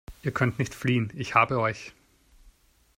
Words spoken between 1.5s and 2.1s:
euch!